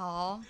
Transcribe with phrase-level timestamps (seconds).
[0.00, 0.40] 好。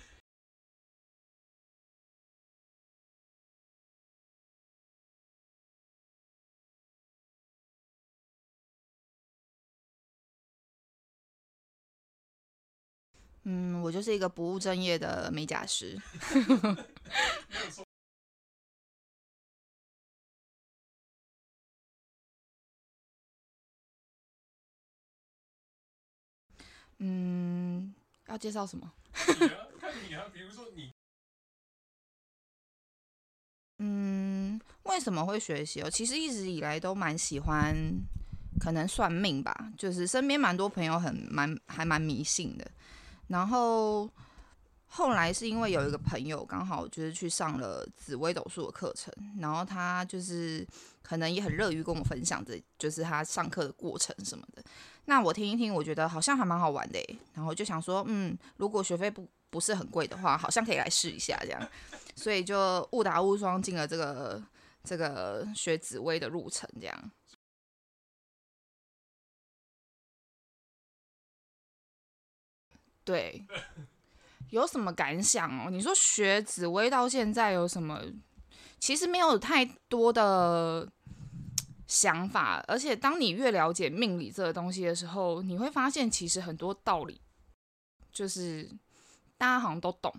[13.43, 15.99] 嗯，我就是一个不务正业的美甲师。
[27.03, 27.60] 嗯，
[28.31, 28.91] 要介绍什么？
[29.39, 30.91] 你啊，看你啊，比如说你。
[33.79, 35.89] 嗯，为什么会学习哦？
[35.89, 37.75] 其实一直以来都蛮喜欢，
[38.59, 42.71] 可能算命吧，就是身边蛮多朋友很蛮还蛮迷信的。
[43.27, 44.09] 然后
[44.93, 50.67] 后来是因为有一个朋友刚好就是去上了紫微斗数的课程，然后他就是
[51.01, 54.61] 可能也很乐于跟我分享这就是他上课的过程什么的。
[55.05, 61.69] 那我听一听，我觉得好像还蛮好玩的，然后就想说，嗯，如果学费不不是很贵的话，好像可以来试一下这样，
[62.15, 64.43] 所以就误打误撞进了这个
[64.83, 67.11] 这个学紫微的路程这样。
[73.03, 73.45] 对，
[74.51, 75.69] 有什么感想哦？
[75.69, 77.99] 你说学紫薇到现在有什么？
[78.79, 80.87] 其实没有太多的
[81.87, 87.19] 想法，而且当你越了解命理这个东西的时候，你会发现其实很多道理
[88.11, 88.69] 就是
[89.37, 90.13] 大家好像都懂，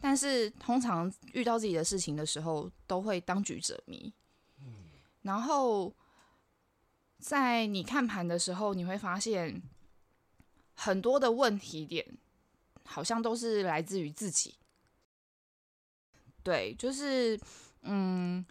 [0.00, 4.12] 但是通常遇到自己的事情的时候，都会当局者迷。
[5.22, 5.94] 然后
[7.18, 9.62] 在你看盘的时候，你会发现。
[10.80, 12.06] 很多的问题点，
[12.90, 14.54] 好像都是来自于自己。
[16.42, 17.38] 对，就是，
[17.82, 18.42] 嗯，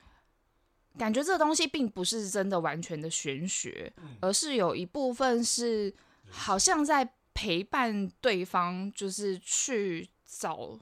[0.95, 5.91] 感觉这个东西并不是真的完全的玄学，而是有一部分是
[6.29, 10.79] 好像在陪伴对方，就是去找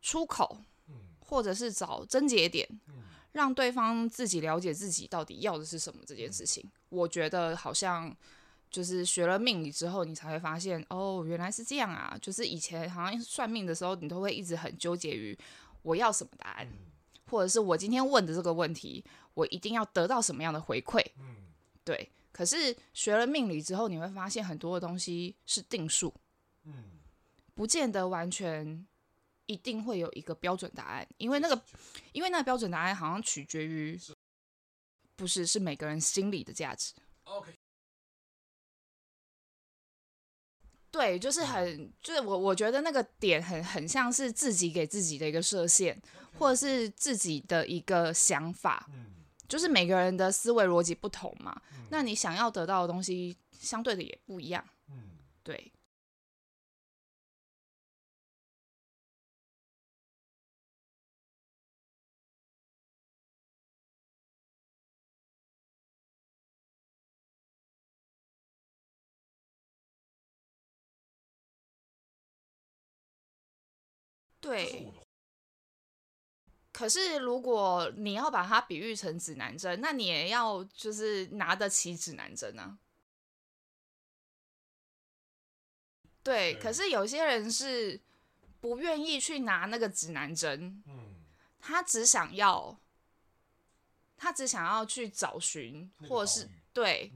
[0.00, 0.64] 出口，
[1.20, 2.66] 或者是找症结点，
[3.32, 6.64] 让对方自己了解自己到底要的是什么这件事情。
[6.88, 8.16] 我觉得好像。
[8.72, 12.18] 就是学了命理之后，你才会发现哦，原来是这样啊！
[12.20, 15.38] 就是以前好像算命的时候，你都会一直很纠结于
[15.82, 16.66] 我要什么答案，
[17.26, 21.04] 或者是我今天问的这个问题，我一定要得到什么样的回馈。
[21.84, 22.10] 对。
[22.32, 26.14] 可是学了命理之后，你会发现很多的东西是定数，
[27.54, 28.86] 不见得完全
[29.44, 31.62] 一定会有一个标准答案，因为那个，
[32.12, 34.00] 因为那个标准答案好像取决于，
[35.14, 36.94] 不是，是每个人心理的价值。
[40.92, 45.98] 对，就是很，就是我我觉得那个点很很像是自己给自己的一个设限，
[46.38, 48.86] 或者是自己的一个想法，
[49.48, 51.58] 就是每个人的思维逻辑不同嘛，
[51.88, 54.62] 那你想要得到的东西相对的也不一样，
[55.42, 55.71] 对。
[74.42, 74.92] 对，
[76.72, 82.76] 可是如果你要把它比喻成指南针，那你也要就是拿得起指南针啊。
[86.24, 88.00] 对，可是有些人是
[88.60, 90.82] 不愿意去拿那个指南针，
[91.60, 92.76] 他只想要，
[94.16, 97.12] 他只想要去找寻，或者是对，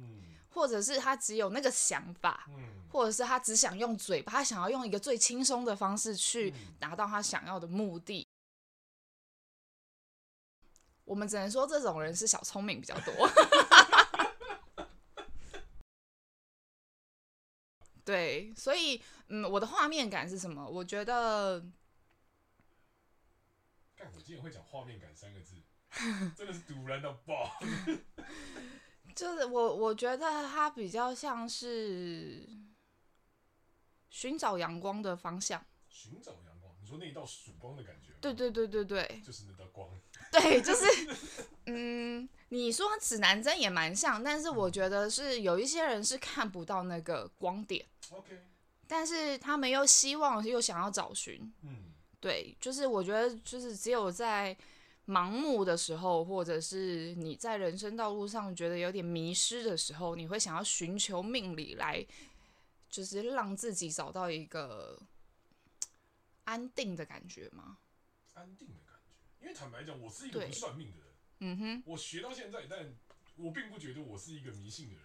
[0.48, 2.48] 或者是他只有那个想法。
[2.88, 8.20] 或者是他只想用嘴巴，他想要用一个最轻松的方式去达到他想要的目的。
[8.20, 8.26] 嗯、
[11.04, 13.14] 我们只能说这种人是小聪明比较多。
[18.04, 20.64] 对，所以嗯，我的画面感是什么？
[20.64, 21.58] 我觉得，
[23.96, 25.56] 干，我今天会讲画面感三个字，
[26.36, 27.58] 真的是突然的爆。
[29.16, 32.48] 就是我，我觉得他比较像是。
[34.10, 35.64] 寻找阳光的方向。
[35.88, 38.12] 寻找阳光，你说那一道曙光的感觉？
[38.20, 39.88] 对对对对对，就是那道光。
[40.32, 40.84] 对，就是，
[41.66, 47.84] 嗯，你说指南针也蛮像，但是我觉得是有一些人是看不到那个光点。
[48.10, 48.42] OK。
[48.88, 51.52] 但是他们又希望又想要找寻。
[51.62, 51.92] 嗯。
[52.20, 54.56] 对，就是我觉得就是只有在
[55.06, 62.04] 盲目的时候，或者是你在人生道路上觉得有点迷失的时候，你会想要寻求命理来。
[62.96, 64.98] 就是让自己找到一个
[66.44, 67.76] 安定的感觉吗？
[68.32, 71.06] 安定的感觉，因为坦白讲，我是一个不算命的人。
[71.40, 72.96] 嗯哼，我学到现在，但
[73.36, 75.02] 我并不觉得我是一个迷信的人。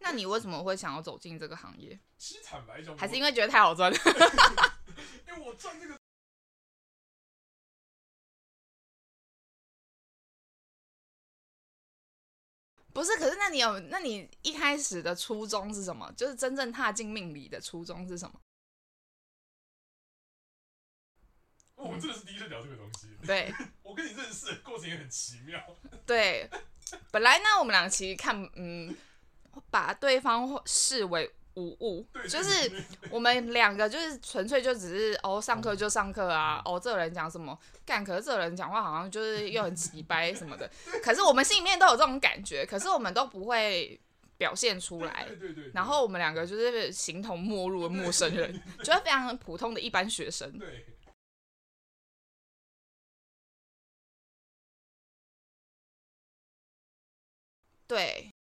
[0.00, 1.96] 那你为什么会想要走进这个行业？
[2.16, 3.96] 其实坦白讲，还是因为觉得太好赚了。
[5.28, 5.96] 因为为我赚这个。
[12.98, 16.12] 不是，可是那你有，那你一开始的初衷是什么？
[16.16, 18.40] 就是真正踏进命理的初衷是什么？
[21.76, 23.06] 我们真的是第一次聊这个东西。
[23.24, 23.54] 对，
[23.84, 25.64] 我跟你认识的过程也很奇妙。
[26.04, 26.50] 对，
[27.12, 28.92] 本来呢，我们俩其实看，嗯，
[29.70, 31.32] 把对方视为。
[31.58, 32.70] 无误，就是
[33.10, 40.70] 我们两个就是纯粹就只是哦，上课就上课啊，哦，这个人讲什么干，可是这个人讲话好像就是又很直白什么的，
[41.02, 44.00] 可是我们心里面都有这种感觉，可是我们都不会
[44.36, 45.26] 表现出来。
[45.74, 50.52] 然后我们两个就是形同陌路的陌生人， 就是非常普通的一般学生。
[57.86, 58.32] 对。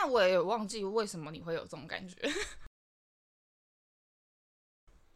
[0.00, 2.16] 但我也忘记为什么你会有这种感觉。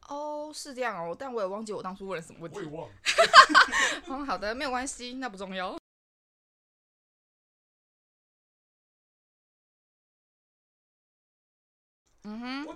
[0.08, 2.58] 哦，是这样哦，但我也忘记我当初问了什么问题。
[2.58, 2.94] 我也忘了。
[4.06, 5.76] 嗯， 好的，没有关系，那不重要。
[12.22, 12.75] 嗯哼。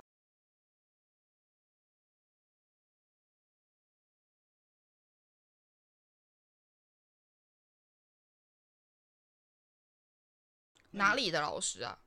[10.91, 11.97] 哪里的老师啊？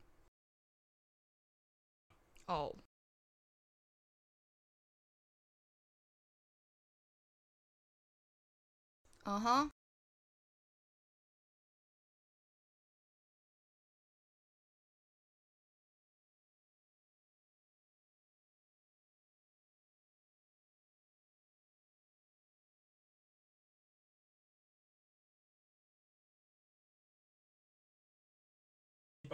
[2.47, 2.75] 哦，
[9.25, 9.71] 嗯哼，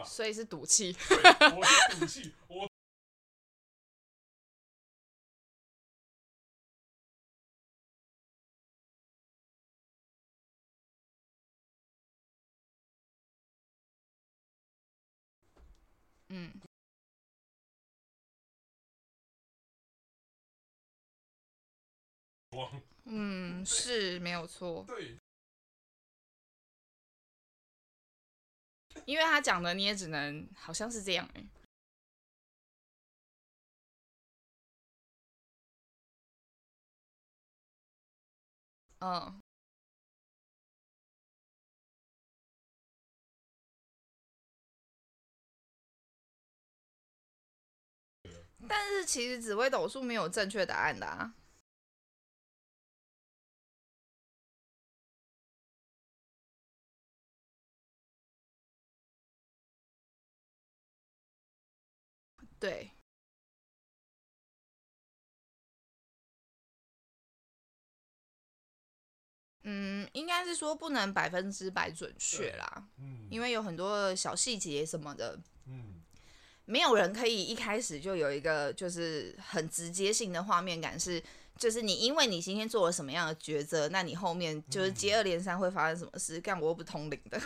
[0.04, 0.92] 所以是赌气。
[0.92, 1.16] 对，
[1.56, 2.68] 我是赌气，我。
[16.28, 16.52] 嗯。
[23.04, 24.84] 嗯，是没有错。
[24.86, 25.18] 对。
[29.04, 31.44] 因为他讲的，你也只能好像是这样哎。
[39.00, 39.40] 嗯。
[48.68, 51.34] 但是其实紫微斗数没有正确答案的啊。
[62.60, 62.90] 对，
[69.62, 76.02] 嗯，应该是说不能百分之百准确啦，嗯，因为有很多小细节什么的，嗯，
[76.66, 81.22] 没有人可以一开始就有一个就是很直接性的画面感，是
[81.56, 87.40] 就是你因为你今天做了什么样的抉择，那你后面就是接二连三会发生什么事，干我又不通灵的。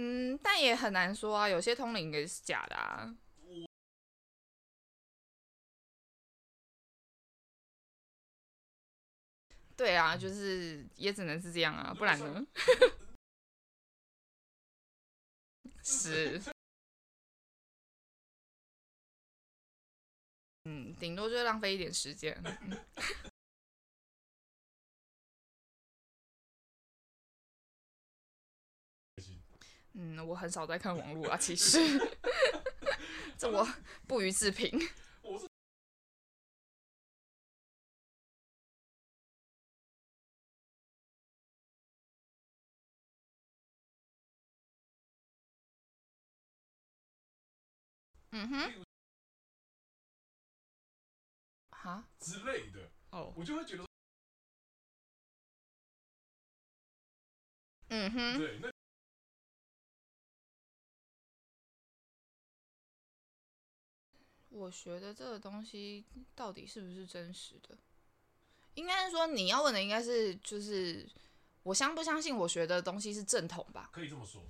[0.00, 3.12] 嗯，但也很难说啊，有些通灵也是假的啊。
[9.76, 12.46] 对啊，就是也只能是这样啊，不然呢？
[15.82, 16.40] 是。
[20.64, 22.40] 嗯，顶多就浪费一点时间。
[22.44, 22.78] 嗯，
[30.26, 31.78] 我很少在看网络啊，其实，
[33.36, 33.66] 这我
[34.06, 34.70] 不予置评。
[48.30, 48.84] 嗯哼，
[51.70, 52.04] 哈？
[52.20, 52.90] 之类的。
[53.10, 53.84] 哦，我就会觉得，
[57.88, 58.77] 嗯哼，对，那。
[64.58, 67.78] 我学的这个东西到底是不是真实的？
[68.74, 71.08] 应该是说你要问的应该是就是
[71.62, 73.90] 我相不相信我学的东西是正统吧？
[73.92, 74.42] 可以这么说。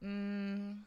[0.00, 0.86] 嗯，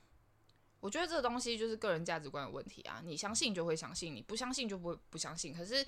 [0.80, 3.02] 我觉得这个东西就是个人价值观的问题啊。
[3.04, 5.54] 你相信就会相信，你不相信就不会不相信。
[5.54, 5.86] 可是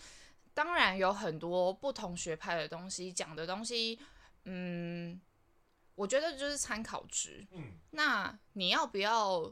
[0.54, 3.98] 当然有很多不同学派的东西讲的东西，
[4.46, 5.20] 嗯，
[5.96, 7.48] 我觉得就是参考值。
[7.52, 9.52] 嗯，那你要不要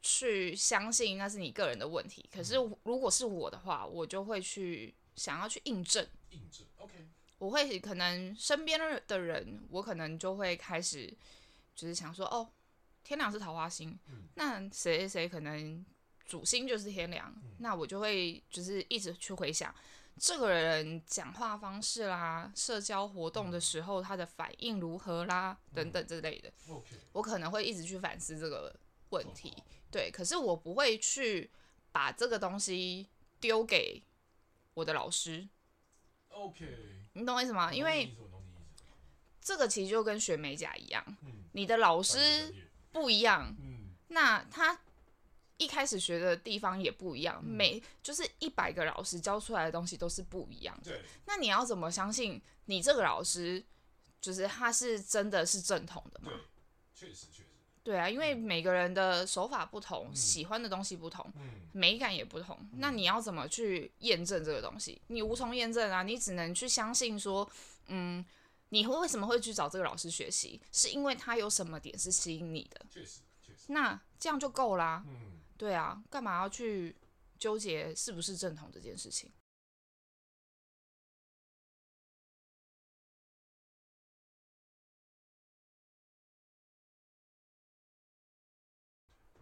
[0.00, 2.28] 去相信那是你个人的问题？
[2.32, 6.06] 可是如果是我的话，我就会去想要去印证。
[6.30, 6.94] 印证，OK。
[7.38, 11.12] 我会可能身边的人，我可能就会开始
[11.74, 12.48] 就是想说，哦，
[13.04, 15.84] 天亮是桃花星，嗯、那谁谁可能
[16.26, 19.72] 主星就是天亮，嗯、那我就会就是一直去回想
[20.18, 26.52] 这个人讲话方式啦，社交活动的时候他的反应如何啦，嗯、等等之类的。
[27.12, 28.74] 我可能会一直去反思这个
[29.10, 31.50] 问题，哦、对，可是我不会去
[31.92, 33.08] 把这个东西
[33.40, 34.02] 丢给
[34.74, 35.48] 我的老师。
[36.28, 37.06] OK。
[37.14, 37.72] 你懂我意思吗？
[37.72, 38.14] 因为
[39.40, 41.04] 这个其实就跟学美甲一样，
[41.52, 42.54] 你的老师
[42.92, 43.56] 不一样，
[44.08, 44.78] 那他
[45.56, 51.00] 一开始学的地方也不一样，每就是一百个老师教出来的东西都是不一样的。
[51.24, 53.64] 那你要怎么相信你这个老师，
[54.20, 56.30] 就是他是真的是正统的吗？
[56.30, 57.47] 对，确实确实。
[57.88, 61.24] 对啊，因为每个人的手法不同，喜欢的东西不同，
[61.72, 62.54] 美感也不同。
[62.76, 65.00] 那你要怎么去验证这个东西？
[65.06, 67.50] 你无从验证啊，你只能去相信说，
[67.86, 68.22] 嗯，
[68.68, 70.60] 你会为什么会去找这个老师学习？
[70.70, 72.84] 是因为他有什么点是吸引你的？
[72.90, 73.60] 确实，确实。
[73.68, 75.02] 那这样就够啦。
[75.06, 76.94] 嗯，对啊，干嘛要去
[77.38, 79.32] 纠结是不是正统这件事情？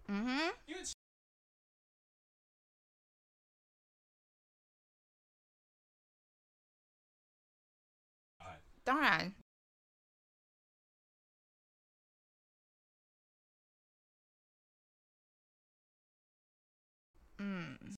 [0.08, 0.82] 嗯哼，因为
[8.84, 9.32] 当然，
[17.38, 17.95] 嗯，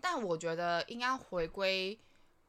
[0.00, 1.98] 但我觉得应该回归，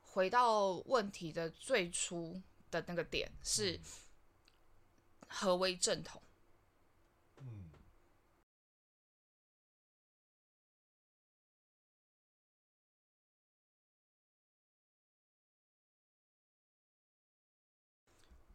[0.02, 3.80] 回到问题的最初的那个点是
[5.28, 6.22] 何为正统？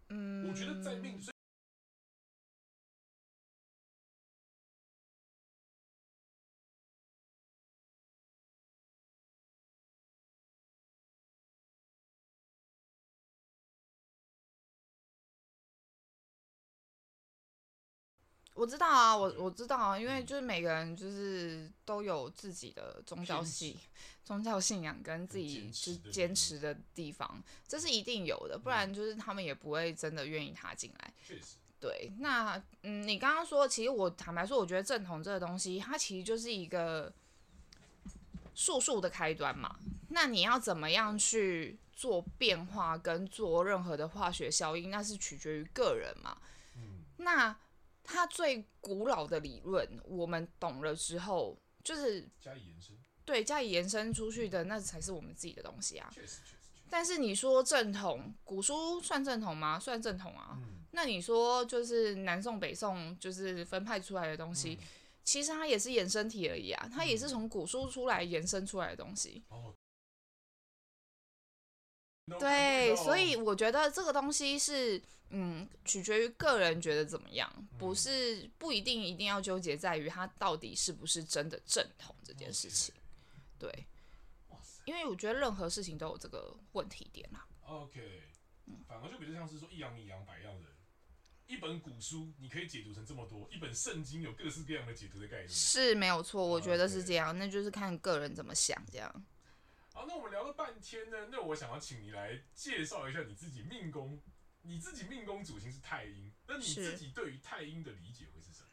[0.09, 1.21] 嗯，我觉得在命。
[18.57, 23.77] 我知道啊，我我知道啊，因为就是每个人就是都有自己的宗教信
[24.25, 31.13] 宗教信仰跟自己就坚持的地方，这是一定有的，不然就是他们也不会真的愿意踏进来。
[31.23, 31.57] 确实。
[31.79, 37.13] 对，那嗯，你刚刚说，其实我坦白说，我觉得正统这个东西，它其实就是一个
[38.55, 39.77] 术数的开端嘛。
[40.09, 46.39] 那你要怎么样去做变化跟做任何的化学效应，那是取决于个人嘛。
[46.75, 47.05] 嗯。
[47.19, 47.55] 那。
[48.07, 56.09] 它最古老的理论，我们懂了之后，就是加以延伸，对，加以延伸出去的，那才是我们自己的东西啊。
[56.15, 56.57] 确实，确实。
[56.89, 59.79] 但是你说正统，古书算正统吗？
[59.79, 60.57] 算正统啊。
[60.57, 60.85] 嗯。
[60.93, 64.87] 那你说就是南宋、北宋，就是分派出来的东西，嗯、
[65.25, 69.43] 其实它也是衍生体而已啊，它也是从古书出来延伸出来的东西。
[69.49, 69.75] 哦。
[72.39, 75.03] 对，所以我觉得这个东西是。
[75.31, 82.95] 嗯，取决于个人觉得怎么样，不是不一定一定要纠结在于它到底是不是真的正统这件事情。
[83.59, 83.69] 对，
[84.85, 87.45] 因为我觉得任何事情都有这个问题点啦。
[87.65, 88.23] OK，
[88.87, 90.69] 反而就比较像是说一阳米阳百样的，
[91.49, 99.25] 一本古书你可以解读成这么多，一本圣经有各式各样的解读的概念，是没有错，我觉得是这样，那就是看个人怎么想这样。
[99.97, 104.21] 好，那我们聊了半天呢，那我想要请你来介绍一下你自己命宫。
[104.61, 108.69] 你自己命宫主星是太阴，那你自己对于太阴的理解会是什么？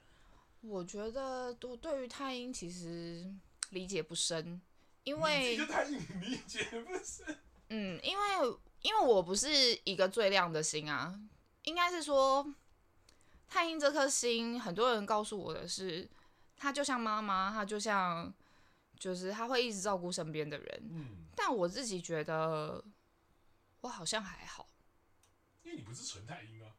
[0.70, 3.34] 我觉得我对于太阴其实
[3.70, 4.62] 理解不深，
[5.06, 7.40] 因为太阴理解不深。
[7.70, 9.50] 嗯，因为因为我不是
[9.86, 11.18] 一个最亮的星啊，
[11.64, 12.54] 应该是说
[13.48, 16.10] 太阴这颗星，很多人告诉我的是，
[16.58, 18.34] 它就像妈妈，它就像
[19.04, 20.82] 就是他会一直照顾身边的人。
[20.94, 22.82] 嗯，但我自己觉得
[23.82, 24.66] 我好像还好。
[25.62, 26.72] 因为你不是纯太阴啊，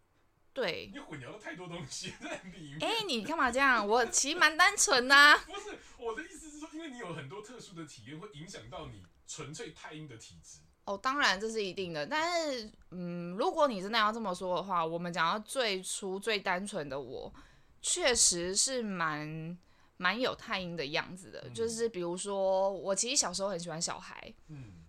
[0.54, 2.82] 对，你混淆了太多东西在里面。
[2.82, 3.86] 哎、欸，你干嘛这样？
[3.86, 5.36] 我其实蛮单纯呐、啊。
[5.44, 10.60] 不是，我的意思是说，因为你有很多特殊的体验，会影响到你纯粹太阴的体质。
[10.86, 12.06] 哦，当然这是一定的。
[12.06, 17.30] 但是，嗯，如果你真的要这么说的话，我们讲到最初最单纯的我，
[17.82, 19.58] 确实是蛮
[19.96, 24.84] 蛮有太阴的样子的，嗯、就是比如说我其实小时候很喜欢小孩，嗯，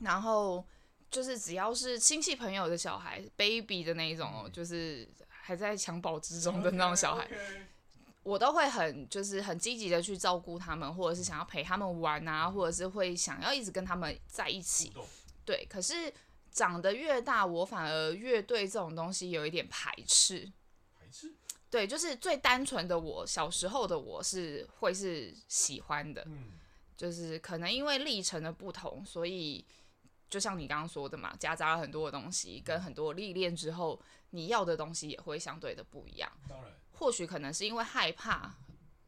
[0.00, 0.64] 然后
[1.10, 7.62] 就是只要是亲戚朋友的小孩，baby 的那一种，嗯、就是还在襁褓之中的那种小孩，okay, okay.
[8.22, 14.92] 我都会很就是很积极的去照顾他们，或者是想要陪他们玩啊，或者是会想要一直跟他们在一起，
[15.44, 15.66] 对。
[15.70, 16.12] 可是
[16.50, 20.50] 长得越大，我反而越对这种东西有一点排斥。
[21.70, 26.52] 对，就是最单纯的我，小时候的我是会是喜欢的，嗯，
[26.96, 29.64] 就是可能因为历程的不同，所以
[30.30, 36.32] 就像你刚刚说的嘛，夹杂了很多的东西，跟很多历练之后，你要的东西也会相对的不一样。
[36.48, 38.54] 当然，或许可能是因为害怕，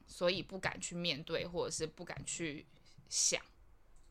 [0.06, 2.66] 所以不敢去面对，或者是不敢去
[3.08, 3.40] 想。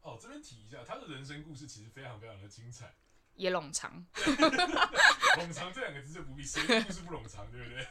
[0.01, 2.95] 哦，这边提一下，他的人生故事其实非常非常的精彩。
[3.39, 7.88] 也冗长，冗长这两个字就不必，谁的故事不冗长，对不对？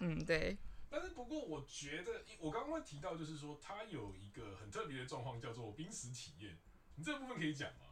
[0.00, 0.56] 嗯，对。
[0.88, 6.56] 但是不过，我觉得我刚刚会提到，就是说它有一个很特别的状况，叫做濒死体验。
[6.96, 7.84] 你这个部分可以讲吗？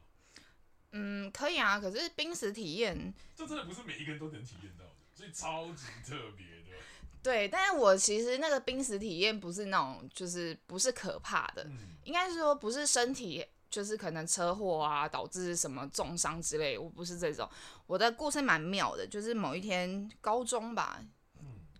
[0.92, 1.78] 嗯，可以啊。
[1.78, 6.78] 可是濒死体验，这真的不是每一个人都能体验到的，所以超级特别的。
[7.22, 13.44] 对，但是我其实那个濒死体验不是那种，就是不是可怕的，嗯、应该是说不是身体。
[13.70, 17.48] 就是可能车祸啊，导致什么重伤之类，我不是这种。
[17.86, 21.00] 我的故事蛮妙的，就是某一天高中吧，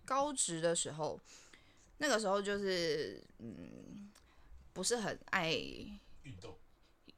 [0.05, 1.19] 高职的时候，
[1.97, 4.09] 那个时候就是嗯，
[4.71, 6.55] 不是很爱运动，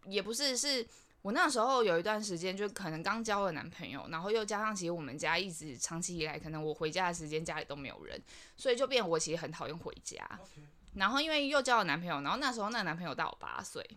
[0.06, 0.86] 也不是，是
[1.22, 8.20] 我那时候有一段时间就可能刚交了男朋友，然后又加上其实我们家一直长期以来，可能我回家的时间家里都没有人，
[8.58, 10.28] 所以就变我其实很讨厌回家。
[10.96, 13.88] 然后因为又交了男朋友，然后那时候那个男朋友大我八岁。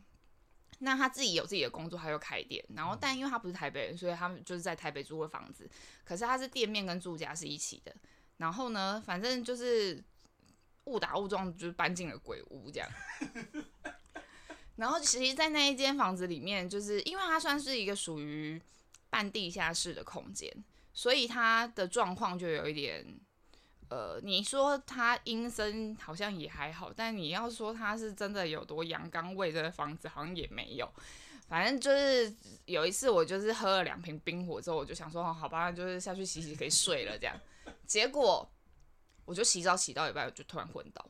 [0.78, 5.68] 那他自己有自己的工作，他又开店，然后但因为他不是台北人，所以他们就是在台北租的房子。
[6.05, 7.94] 可是他是店面跟住家是一起的。
[8.37, 10.03] 然后呢，反正就是
[10.85, 12.88] 误打误撞，就是搬进了鬼屋这样。
[14.77, 18.61] 然后其实，在那一间房子里面，就是因为它算是一个属于
[19.09, 20.53] 半地下室的空间，
[20.92, 23.18] 所以它的状况就有一点。
[23.88, 30.90] 呃，你说他阴森好像也还好，但你要说他是真的有多阳刚味的房子，好像也没有。
[31.49, 37.38] 反正就是有一次，我就是喝了两瓶冰火之后，我就想说，哦好吧，就是下去洗洗可以睡了这样。
[37.87, 38.49] 结果
[39.25, 41.09] 我就洗澡洗到一半，我就突然昏倒。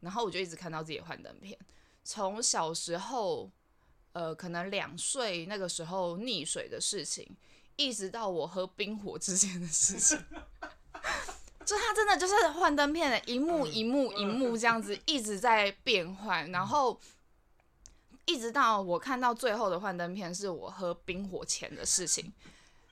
[0.00, 1.58] 然后我就一直看到自己的幻灯片，
[2.04, 3.50] 从小时候，
[4.12, 7.26] 呃，可能两岁那个时候溺水的事情，
[7.76, 10.22] 一直到我喝冰火之前的事情。
[11.64, 17.00] 就它真的就是幻灯片的一幕一幕一幕这样子一直在变换，然后
[18.26, 22.32] 一直到我看到最后的幻灯片是我喝冰火前的事情，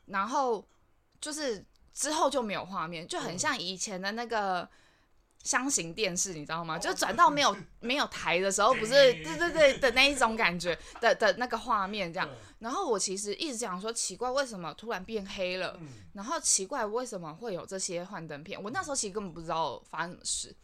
[0.07, 0.65] 然后
[1.21, 4.69] 就是之后就没有画面，就很像以前的那个。
[5.43, 6.79] 箱型电视，你知道吗？
[6.79, 12.29] 就转到没有 没有台的时候，不是对对对的那一种感觉 的的那个画面这样。
[12.61, 15.79] 然后我其实一直想说，奇怪为什么突然变黑了？
[16.13, 18.63] 然后奇怪为什么会有这些幻灯片？
[18.63, 20.57] 我那时候其实根本不知道发生什么事，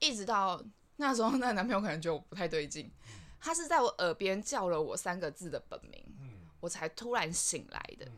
[0.00, 0.60] 一直到
[0.96, 2.90] 那时候，那个男朋友可能觉得我不太对劲，
[3.40, 6.04] 他是在我耳边叫了我三个字的本名，
[6.58, 8.08] 我才突然醒来的。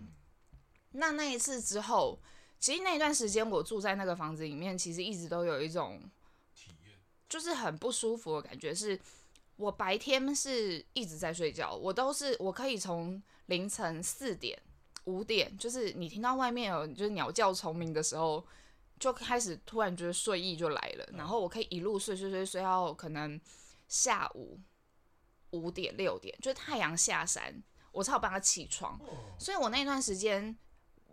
[0.93, 2.19] 那那一次之后。
[2.63, 6.01] 其实那段时间我住在那个房子里面，其实一直都有一种
[6.55, 6.97] 体验，
[7.29, 8.73] 就是很不舒服的感觉。
[8.73, 8.97] 是
[9.57, 14.57] 我白天是一直在睡觉，我都是我可以从凌晨四点、
[15.07, 18.47] 五点，就是你听到外面有就是鸟叫虫鸣的时候，
[19.01, 23.41] 就开始突然觉得睡意就来了，然后我可以一路睡睡睡睡到可能
[23.89, 24.61] 下午
[25.51, 29.01] 五点六点，就是太阳下山，我才有办法起床。
[29.37, 30.57] 所以我那段时间。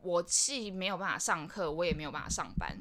[0.02, 2.78] 我既没有办法上课，我也没有办法上班，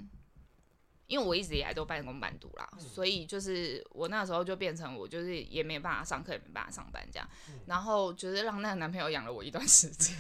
[1.07, 7.29] 因为我一直以来都半工半读啦，所以就是我那时候就变成我就是也没有办法上课，也没办法上班这样，
[7.67, 10.17] 然后就是让那个男朋友养了我一段时间，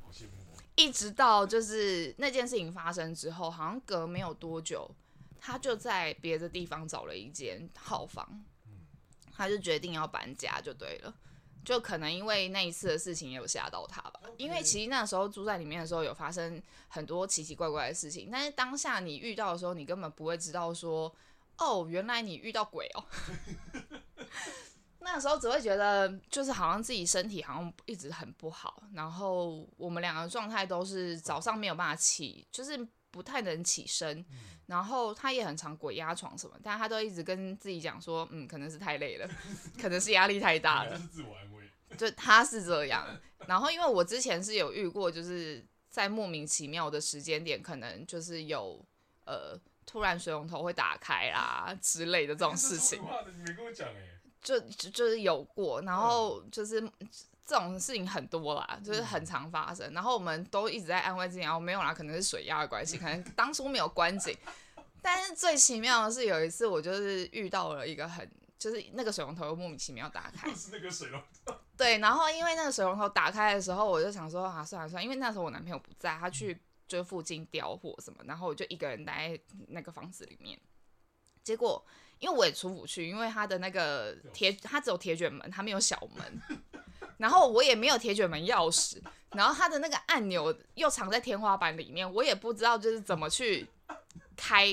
[0.76, 4.90] 一直到就是那件事情发生之后，好像隔没有多久，
[5.40, 8.44] 他就在别的地方找了一间套房，
[9.32, 11.14] 他就决定要搬家就对了。
[11.64, 21.14] 就可能因为那一次的事情也有吓到他吧，因为其实那时候住在里面的时候有发生很多奇奇怪怪的事情，但是当下你遇到的时候，你根本不会知道说，
[21.58, 23.04] 哦，原来你遇到鬼哦。
[25.00, 34.24] 那时候只会觉得就是好像自己身体好像一直很不好，然后我们两个状态都是早上没有办法起，就是不太能起身，
[34.66, 39.28] 然后他也很常鬼压床什么，但他都一直跟自己讲说，嗯，可能是太累了，
[39.80, 41.00] 可能是压力太大了。
[41.96, 43.06] 就他是这样，
[43.46, 48.84] 然后因为我之前是有遇过，就是在莫名其妙的时间点，可能就是有
[49.24, 53.02] 呃突然水龙头会打开啦之类的这种事情。
[53.02, 53.94] 你没跟我讲哎。
[53.94, 54.17] 就
[54.48, 54.58] 就
[54.90, 56.80] 就是有过，然后就是
[57.44, 59.92] 这种事情很多啦，就是很常发生。
[59.92, 64.34] 然后我们都一直在安慰自己，然后没有啦，可能是水压的关系，可能当初没有关紧。
[65.02, 68.26] 但是最奇妙的是，有一次我就是遇到了一个很，
[68.58, 70.48] 就是那个水龙头又莫名其妙打开。
[70.56, 71.54] 是那个水龙头。
[71.76, 80.58] 对，然后因为那个水龙头打开的时候，我就想说啊，算了算了，因为那时候我男朋友不在，他去就附近调货什么，然后我就一个人待在那个房子里面。
[81.48, 81.82] 结果，
[82.18, 86.42] 因为我也出不去，因为他的那个铁，他只有铁卷门，他没有小门，
[87.16, 93.66] 然后我也没有铁卷门钥匙，然后他的那个按钮又藏在天花板里面，我也不知道就是怎么去
[94.36, 94.66] 开，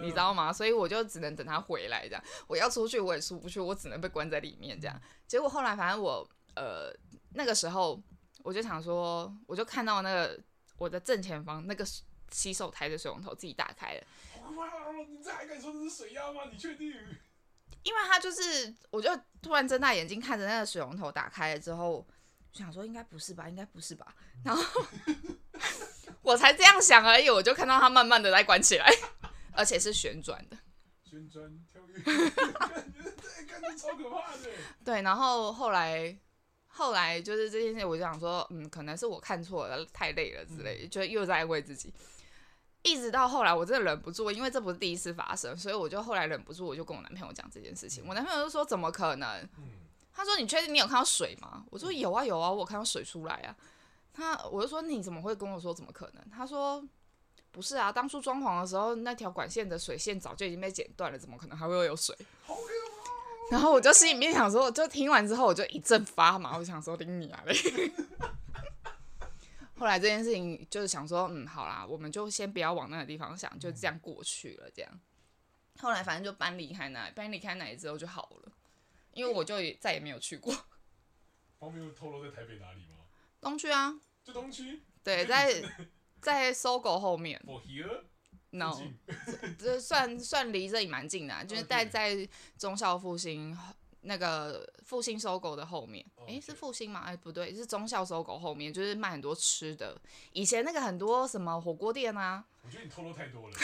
[0.00, 0.52] 你知道吗？
[0.52, 2.22] 所以我就只能等他回来这样。
[2.46, 5.02] 我要出去我也出不去，我只能被关在里面这样。
[5.26, 6.94] 结果后来反正我呃
[7.34, 8.00] 那个时候
[8.44, 10.38] 我就想说，我就看到那个
[10.78, 11.84] 我的正前方那个
[12.30, 14.02] 洗手台的水龙头自己打开了。
[14.56, 14.68] 哇！
[15.08, 16.42] 你这还敢说这是水压吗？
[16.52, 16.92] 你确定？
[17.82, 19.08] 因为他就是，我就
[19.40, 22.06] 突然睁大眼睛看着那个水龙头打开了之后，
[22.52, 24.14] 就想说应该不是吧，应该不是吧。
[24.44, 24.62] 然后
[26.22, 28.90] 我才这样想而已，我就看到它慢慢的在关起来，
[29.52, 30.58] 而且是旋转的。
[31.02, 34.48] 旋转跳跃，感觉超可怕的。
[34.84, 36.16] 对，然后后来
[36.66, 41.92] 后来就是这件事，我就想说，嗯，可能是我看错了，太累了之类的，就又在安慰自己。
[42.82, 48.04] 一直到后来，我真的忍不住，因为这不是第一次发生，所以我就后来忍不住，我就跟我男朋友讲这件事情。
[48.06, 49.48] 我男朋友就说：“怎么可能？”
[50.12, 53.54] 他说：“你确定你有看到水吗？”我说：“有啊，有啊，我看到水出来啊。”
[54.12, 56.82] 他我就说：“你怎么会跟我说怎么可能？”他说
[57.52, 62.16] ：“不是啊，当初装潢的时候，那条管线的水线早就已经被剪断了，怎么可能还会有水？”
[63.50, 67.54] 然后我就心里面想说，就听完之后我就一阵发麻，我想说：“顶你啊嘞！”
[69.80, 74.70] 后来这件事情就是想说，嗯，好啦，我们就先不要往那个地方想，就这样过去了。
[74.74, 75.00] 这样，
[75.78, 78.52] 后来反正就搬离开那里，搬离开那里之后就好了，
[79.14, 80.54] 因为我就再也没有去过。
[81.58, 83.06] 方便透露在台北哪里吗？
[83.40, 83.98] 东区啊。
[84.22, 84.82] 就东区。
[85.02, 85.62] 对，在
[86.20, 87.42] 在 SOGO 后面。
[87.46, 88.02] For here?
[88.50, 88.78] No，
[89.58, 93.56] 这算算离这里蛮近的，啊，就是在在中校复兴。
[94.02, 97.00] 那个复兴 SOGO 的后面，哎、欸，是复兴吗？
[97.00, 100.00] 哎、欸，不对，是中孝 SOGO 后面，就是卖很多吃的。
[100.32, 102.44] 以前那个很多什么火锅店啊。
[102.62, 103.56] 我觉得你透露太多了。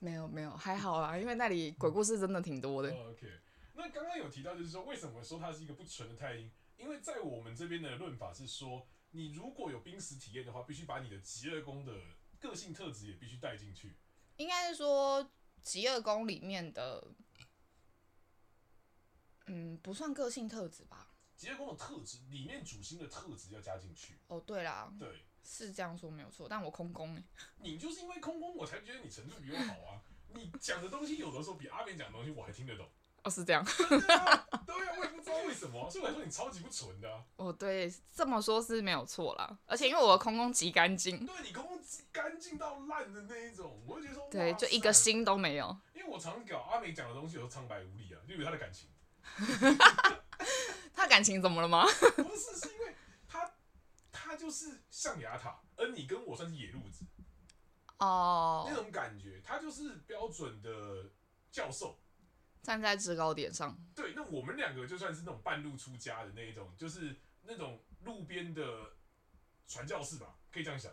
[0.00, 2.90] 没有没有，还好啦，因为那里鬼故事真的挺多的。
[2.90, 3.26] Oh, OK，
[3.74, 6.50] 那刚刚有提到，就是说为什么说它是一个不纯的太阴？
[6.76, 11.92] 因为在我们这边的论法是说，你如果有濒死体验的话，必须把你的极恶宫的
[12.38, 13.96] 个性特质也必须带进去。
[14.36, 15.30] 应该是说
[15.62, 17.02] 极恶宫里面的。
[19.46, 21.10] 嗯，不算个性特质吧。
[21.36, 24.18] 职业宫的特质里面主星的特质要加进去。
[24.28, 26.46] 哦，对啦，对，是这样说没有错。
[26.48, 27.22] 但我空宫哎，
[27.58, 30.00] 你就是因为空宫，我才觉得你程度比我好啊。
[30.28, 32.88] 你讲的东西有的时候比阿美讲的东西我还听得懂。
[33.24, 33.64] 哦，是这样。
[33.64, 37.24] 对啊，对啊，我也不知道为什么，所以我来说你超级不纯的啊。
[37.36, 39.58] 哦，对，这么说是没有错啦。
[39.66, 41.26] 而且因为我的空宫极干净。
[41.26, 45.76] 对，你空宫极干净到烂的那一种，我就觉得说，对，就一个心都没有。
[45.94, 48.88] 因为我常搞阿美讲的东西有时候苍白无力啊，就比如他的感情。
[50.94, 51.84] 他感情怎么了吗？
[52.16, 52.94] 不是，是因为
[53.26, 53.50] 他
[54.12, 57.04] 他就是象牙塔，而你跟我算是野路子
[57.98, 61.10] 哦，oh, 那种感觉，他就是标准的
[61.50, 61.98] 教授，
[62.62, 63.76] 站在制高点上。
[63.94, 68.92] 对，那我们两个就算是那种半路出家的那一种，就是那种路边的
[69.66, 70.92] 传教士吧，可以这样想。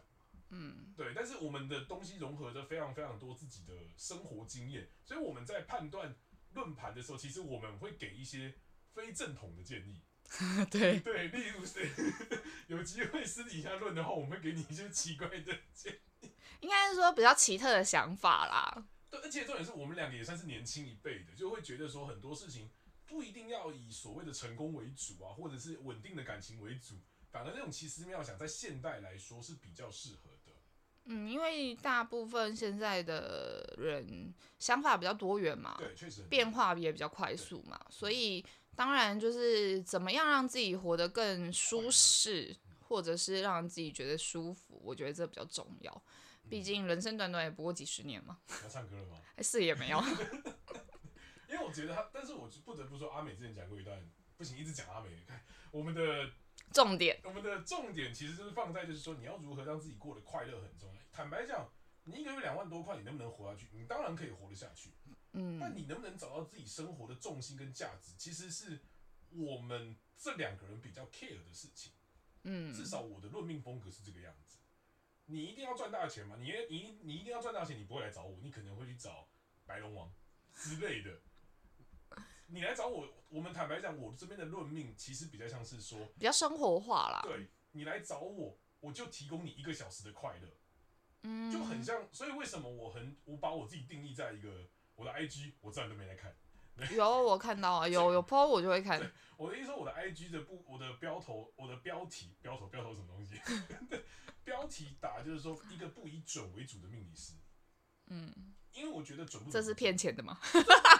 [0.49, 6.15] 嗯，对，但是我们的东西融合着非常非常多自己的生活经验，所以我们在判断。
[6.53, 8.55] 论盘的时候，其实我们会给一些
[8.93, 10.01] 非正统的建议。
[10.71, 11.89] 对对，例如是
[12.67, 16.31] 有机会私底下论的话，我们会给你一些奇怪的建议。
[16.61, 18.87] 应该是说比较奇特的想法啦。
[19.09, 22.69] 对，而且重点是我们两个也算是年轻一辈的，就会觉得说很多事情
[23.05, 26.95] 不一定要以所谓的成功为主啊，或者是稳定的感情为主，
[27.29, 30.30] 反而那种奇思妙想在现代来说是比较适合。
[31.05, 46.03] 嗯，因为大部分现在的人想法比较多元嘛，对，确实变化也比较快速嘛，所以当然就是怎么样让自己活得更舒适，或者是让自己觉得舒服，我觉得这比较重要。
[46.49, 48.39] 毕竟人生短短也不过几十年嘛。
[48.63, 49.17] 要唱歌了吗？
[49.41, 49.99] 是也没有。
[51.49, 53.99] 因为我觉得他，但是我不得不说，阿美之前讲过一段，
[54.37, 55.09] 不行，一直讲阿美。
[55.27, 56.29] 看 我们的。
[56.71, 61.01] 重点，我们的重点其实就是放在，就是说你要如何让自己过得快乐很重要。
[61.11, 61.69] 坦白讲，
[62.03, 63.69] 你一个月两万多块，你能不能活下去？
[63.73, 64.91] 你当然可以活得下去，
[65.33, 68.79] 嗯，但你能不能找到自己生活的重心跟价值，其实是
[69.31, 71.91] 我们这两个人比较 care 的事情。
[72.43, 74.57] 嗯，至少我的论命风格是这个样子。
[75.25, 76.35] 你一定要赚大钱嘛？
[76.39, 79.29] 你你你一定要赚大钱，你不会来找我，你可能会去找
[79.65, 80.11] 白龙王
[80.55, 81.21] 之类的。
[82.47, 87.21] 你来找我，我们坦白讲，我这边的论命其实比较像是说比较生活化啦。
[87.23, 90.47] 对，你来找我，我就提供你一个小时的快乐，
[91.23, 92.05] 嗯，就很像。
[92.11, 96.35] 所以为什么我很我把我自己定义在一个我的 IG，我自然都没来看。
[96.93, 98.99] 有我看到啊， 有有 po 我就会看。
[99.37, 103.39] 我的意思说，我的 IG 的不，我的标头，我的标题，标头标头什么东西？
[104.43, 107.35] 标题打就是说一个不以准为主的命理师。
[108.11, 110.37] 嗯，因为我觉得准不准，这是骗钱的吗？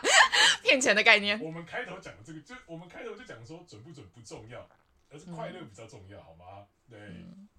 [0.63, 1.37] 骗钱的概念。
[1.41, 4.65] 我们开头讲的这个，就我们开头就讲说准不准不重要，
[5.09, 6.67] 而是快乐比较重要，嗯、好吗？
[6.89, 6.99] 对。
[6.99, 7.49] 嗯、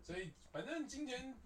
[0.00, 1.36] 所以反正今天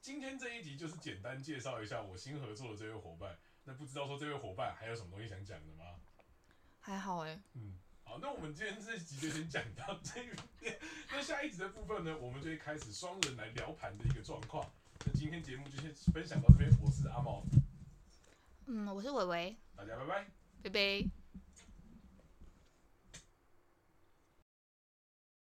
[0.00, 3.36] 今天这一集就是简单介绍一下我新合作的这位伙伴。
[3.64, 5.84] 那不知道说这位伙伴还有什么东西想讲的吗？
[6.78, 7.40] 还好哎、欸。
[7.54, 10.36] 嗯，好，那我们今天这一集就先讲到这边。
[11.10, 14.70] 那下一集的部分呢，我们就会开始双人来聊盘的一个状况。
[15.06, 17.42] 那今天节目就先分享到这边，我是阿毛。
[18.66, 19.56] 嗯，我是伟伟。
[19.76, 20.26] 大家拜拜。
[20.62, 21.23] 拜拜。